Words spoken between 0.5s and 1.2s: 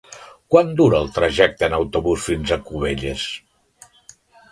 Quant dura el